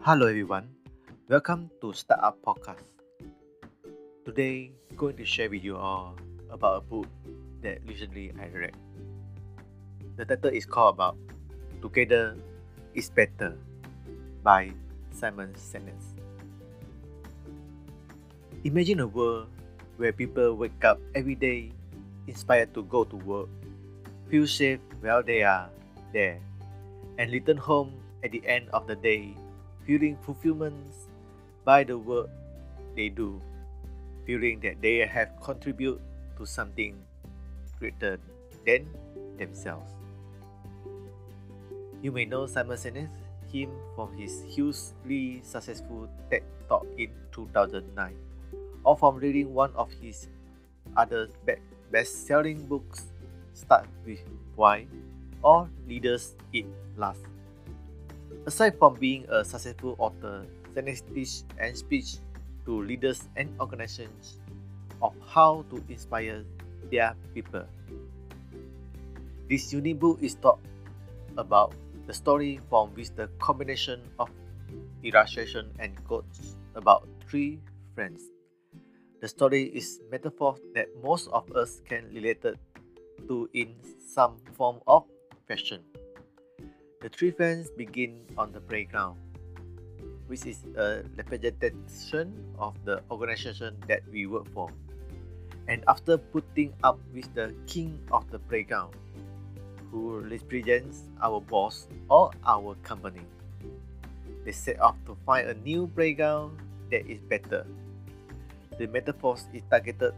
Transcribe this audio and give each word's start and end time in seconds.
Hello 0.00 0.24
everyone, 0.24 0.64
welcome 1.28 1.68
to 1.84 1.92
Startup 1.92 2.32
Podcast. 2.40 2.88
Today, 4.24 4.72
I'm 4.88 4.96
going 4.96 5.12
to 5.20 5.28
share 5.28 5.52
with 5.52 5.60
you 5.60 5.76
all 5.76 6.16
about 6.48 6.80
a 6.80 6.80
book 6.80 7.04
that 7.60 7.84
recently 7.84 8.32
I 8.40 8.48
read. 8.48 8.72
The 10.16 10.24
title 10.24 10.56
is 10.56 10.64
called 10.64 10.96
about 10.96 11.20
Together 11.84 12.32
is 12.96 13.12
Better 13.12 13.60
by 14.40 14.72
Simon 15.12 15.52
Sinek. 15.52 16.00
Imagine 18.64 19.04
a 19.04 19.06
world 19.06 19.52
where 20.00 20.16
people 20.16 20.56
wake 20.56 20.80
up 20.80 20.96
every 21.14 21.36
day 21.36 21.76
inspired 22.26 22.72
to 22.72 22.88
go 22.88 23.04
to 23.04 23.16
work, 23.20 23.52
feel 24.32 24.48
safe 24.48 24.80
while 25.04 25.22
they 25.22 25.44
are 25.44 25.68
there, 26.16 26.40
and 27.20 27.30
return 27.30 27.60
home 27.60 27.92
at 28.24 28.32
the 28.32 28.40
end 28.48 28.64
of 28.72 28.88
the 28.88 28.96
day 28.96 29.36
feeling 29.90 30.14
fulfillment 30.22 30.94
by 31.66 31.82
the 31.82 31.98
work 31.98 32.30
they 32.94 33.08
do, 33.08 33.42
feeling 34.24 34.60
that 34.62 34.78
they 34.80 35.02
have 35.02 35.34
contributed 35.42 35.98
to 36.38 36.46
something 36.46 36.94
greater 37.80 38.14
than 38.64 38.86
themselves. 39.36 39.90
You 42.02 42.12
may 42.12 42.24
know 42.24 42.46
Simon 42.46 42.78
Sinek, 42.78 43.10
him 43.50 43.74
from 43.96 44.14
his 44.14 44.46
hugely 44.46 45.42
successful 45.42 46.06
TED 46.30 46.46
Talk 46.68 46.86
in 46.96 47.10
2009, 47.34 48.14
or 48.84 48.96
from 48.96 49.16
reading 49.16 49.52
one 49.52 49.74
of 49.74 49.90
his 49.90 50.28
other 50.96 51.26
best-selling 51.90 52.62
books, 52.70 53.10
Start 53.54 53.90
with 54.06 54.22
Why, 54.54 54.86
or 55.42 55.68
Leaders 55.88 56.36
Eat 56.52 56.70
Last. 56.96 57.26
Aside 58.46 58.78
from 58.78 58.94
being 58.94 59.28
a 59.28 59.44
successful 59.44 59.96
author, 59.98 60.46
Sinek 60.74 61.04
teaches 61.12 61.44
and 61.58 61.76
speaks 61.76 62.20
to 62.64 62.80
leaders 62.82 63.28
and 63.36 63.52
organizations 63.60 64.40
of 65.02 65.12
how 65.28 65.64
to 65.70 65.82
inspire 65.88 66.44
their 66.90 67.14
people. 67.34 67.64
This 69.48 69.72
unique 69.72 70.00
book 70.00 70.18
is 70.22 70.36
taught 70.36 70.60
about 71.36 71.74
the 72.06 72.14
story 72.14 72.60
from 72.70 72.94
which 72.94 73.10
the 73.14 73.28
combination 73.38 74.00
of 74.18 74.30
illustration 75.02 75.70
and 75.78 75.92
quotes 76.04 76.56
about 76.74 77.06
three 77.28 77.60
friends. 77.94 78.22
The 79.20 79.28
story 79.28 79.64
is 79.74 80.00
metaphor 80.10 80.56
that 80.74 80.88
most 81.04 81.28
of 81.28 81.44
us 81.52 81.82
can 81.84 82.08
relate 82.14 82.40
to 82.40 83.48
in 83.52 83.74
some 84.00 84.40
form 84.56 84.80
of 84.86 85.04
fashion. 85.46 85.84
The 87.00 87.08
three 87.08 87.30
friends 87.30 87.70
begin 87.70 88.20
on 88.36 88.52
the 88.52 88.60
playground, 88.60 89.16
which 90.26 90.44
is 90.44 90.60
a 90.76 91.00
representation 91.16 92.36
of 92.58 92.76
the 92.84 93.00
organization 93.10 93.74
that 93.88 94.02
we 94.12 94.26
work 94.26 94.44
for. 94.52 94.68
And 95.66 95.82
after 95.88 96.18
putting 96.18 96.74
up 96.84 97.00
with 97.14 97.32
the 97.32 97.54
king 97.66 97.98
of 98.12 98.30
the 98.30 98.38
playground, 98.38 98.92
who 99.90 100.20
represents 100.20 101.08
our 101.22 101.40
boss 101.40 101.88
or 102.10 102.32
our 102.44 102.74
company, 102.82 103.24
they 104.44 104.52
set 104.52 104.78
off 104.78 104.96
to 105.06 105.16
find 105.24 105.48
a 105.48 105.54
new 105.54 105.86
playground 105.86 106.58
that 106.90 107.06
is 107.08 107.22
better. 107.22 107.66
The 108.76 108.88
metaphor 108.88 109.38
is 109.54 109.62
targeted 109.70 110.12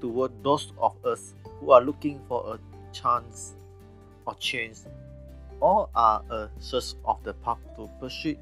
toward 0.00 0.32
those 0.42 0.72
of 0.82 0.96
us 1.06 1.34
who 1.60 1.70
are 1.70 1.80
looking 1.80 2.18
for 2.26 2.58
a 2.58 2.92
chance 2.92 3.54
or 4.26 4.34
change 4.34 4.78
all 5.60 5.90
are 5.94 6.22
a 6.30 6.48
search 6.58 6.94
of 7.04 7.22
the 7.22 7.34
path 7.34 7.58
to 7.76 7.88
pursue 8.00 8.36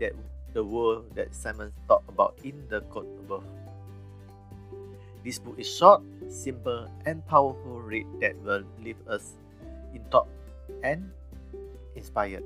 that 0.00 0.12
the 0.52 0.64
world 0.64 1.04
that 1.14 1.34
Simon 1.34 1.72
talked 1.86 2.08
about 2.08 2.38
in 2.44 2.54
the 2.68 2.80
quote 2.92 3.08
above. 3.24 3.44
This 5.24 5.38
book 5.38 5.58
is 5.58 5.68
short, 5.68 6.02
simple, 6.28 6.88
and 7.04 7.26
powerful 7.26 7.80
read 7.82 8.06
that 8.20 8.38
will 8.42 8.64
leave 8.82 8.96
us 9.08 9.34
in 9.94 10.02
thought 10.10 10.28
and 10.82 11.10
inspired. 11.96 12.44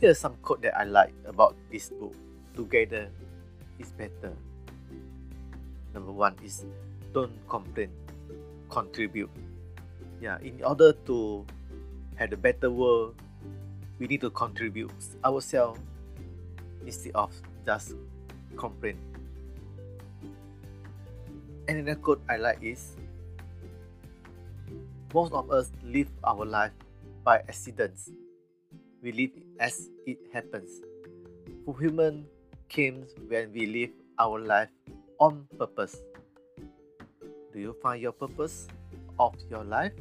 Here 0.00 0.10
are 0.10 0.14
some 0.14 0.36
quote 0.42 0.62
that 0.62 0.76
I 0.76 0.84
like 0.84 1.14
about 1.24 1.56
this 1.70 1.88
book. 1.88 2.14
Together 2.56 3.08
is 3.78 3.92
better. 3.92 4.34
Number 5.94 6.12
one 6.12 6.36
is 6.44 6.66
don't 7.12 7.32
complain, 7.48 7.90
contribute. 8.68 9.30
Yeah, 10.20 10.38
in 10.42 10.60
order 10.62 10.92
to 11.06 11.46
have 12.16 12.32
a 12.32 12.36
better 12.36 12.70
world, 12.70 13.14
we 13.98 14.06
need 14.06 14.20
to 14.22 14.30
contribute 14.30 14.90
ourselves 15.24 15.80
instead 16.86 17.12
of 17.14 17.32
just 17.66 17.94
complain. 18.56 18.98
And 21.68 21.78
another 21.78 22.00
quote 22.00 22.22
I 22.28 22.36
like 22.36 22.62
is 22.62 22.96
most 25.14 25.32
of 25.32 25.50
us 25.50 25.70
live 25.82 26.08
our 26.24 26.44
life 26.44 26.72
by 27.24 27.38
accidents. 27.38 28.10
We 29.02 29.12
live 29.12 29.30
as 29.58 29.90
it 30.06 30.18
happens. 30.32 30.82
Fulfillment 31.64 32.26
comes 32.68 33.10
when 33.28 33.52
we 33.52 33.66
live 33.66 33.90
our 34.18 34.38
life 34.38 34.68
on 35.18 35.46
purpose. 35.58 35.96
Do 37.52 37.58
you 37.58 37.76
find 37.82 38.00
your 38.00 38.12
purpose 38.12 38.68
of 39.18 39.34
your 39.50 39.64
life? 39.64 39.92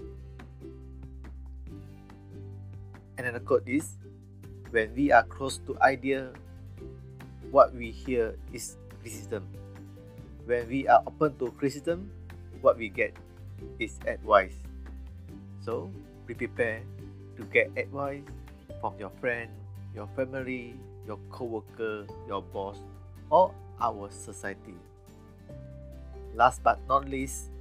Another 3.20 3.44
quote 3.44 3.68
is 3.68 4.00
when 4.72 4.96
we 4.96 5.12
are 5.12 5.28
close 5.28 5.60
to 5.68 5.76
idea, 5.84 6.32
what 7.52 7.76
we 7.76 7.92
hear 7.92 8.40
is 8.56 8.80
criticism. 9.04 9.44
When 10.48 10.64
we 10.72 10.88
are 10.88 11.04
open 11.04 11.36
to 11.44 11.52
criticism, 11.60 12.08
what 12.64 12.80
we 12.80 12.88
get 12.88 13.12
is 13.76 14.00
advice. 14.08 14.56
So 15.60 15.92
be 16.28 16.34
prepared 16.34 16.88
to 17.36 17.44
get 17.52 17.76
advice 17.76 18.24
from 18.80 18.96
your 18.96 19.12
friend, 19.20 19.52
your 19.92 20.08
family, 20.16 20.80
your 21.06 21.20
co-worker, 21.28 22.08
your 22.24 22.42
boss, 22.42 22.80
or 23.30 23.52
our 23.84 24.08
society. 24.16 24.80
Last 26.36 26.64
but 26.64 26.80
not 26.88 27.04
least, 27.04 27.52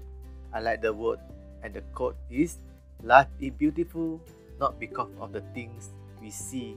I 0.54 0.60
like 0.60 0.82
the 0.82 0.92
word 0.92 1.18
and 1.64 1.74
the 1.74 1.82
quote 1.98 2.14
is 2.30 2.62
life 3.02 3.26
is 3.40 3.50
beautiful 3.58 4.22
not 4.60 4.78
because 4.78 5.10
of 5.20 5.32
the 5.32 5.42
things 5.54 5.90
we 6.20 6.30
see 6.30 6.76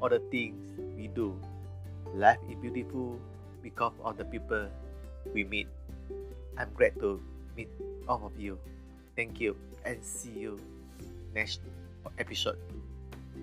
or 0.00 0.08
the 0.10 0.20
things 0.30 0.56
we 0.96 1.08
do. 1.08 1.34
Life 2.14 2.38
is 2.48 2.56
beautiful 2.62 3.18
because 3.62 3.92
of 4.04 4.16
the 4.16 4.24
people 4.24 4.68
we 5.34 5.44
meet. 5.44 5.68
I'm 6.56 6.70
glad 6.74 6.98
to 7.00 7.20
meet 7.56 7.68
all 8.08 8.22
of 8.24 8.38
you. 8.38 8.58
Thank 9.16 9.40
you 9.40 9.56
and 9.84 10.02
see 10.02 10.30
you 10.30 10.58
next 11.34 11.60
episode. 12.18 12.58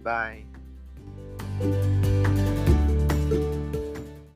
Bye. 0.03 0.43